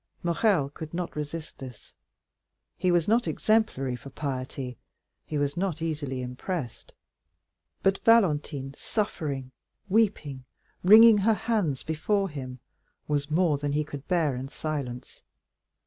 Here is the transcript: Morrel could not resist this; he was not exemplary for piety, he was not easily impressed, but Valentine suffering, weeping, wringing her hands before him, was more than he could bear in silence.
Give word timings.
Morrel 0.23 0.69
could 0.69 0.95
not 0.95 1.15
resist 1.15 1.59
this; 1.59 1.93
he 2.75 2.89
was 2.89 3.07
not 3.07 3.27
exemplary 3.27 3.95
for 3.95 4.09
piety, 4.09 4.75
he 5.27 5.37
was 5.37 5.55
not 5.55 5.79
easily 5.79 6.23
impressed, 6.23 6.91
but 7.83 8.03
Valentine 8.03 8.73
suffering, 8.75 9.51
weeping, 9.89 10.43
wringing 10.83 11.19
her 11.19 11.35
hands 11.35 11.83
before 11.83 12.29
him, 12.29 12.57
was 13.07 13.29
more 13.29 13.59
than 13.59 13.73
he 13.73 13.83
could 13.83 14.07
bear 14.07 14.35
in 14.35 14.47
silence. 14.49 15.21